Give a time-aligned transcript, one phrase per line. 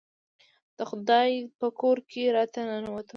[0.77, 3.09] د خدای په کور کې راته ننوتو.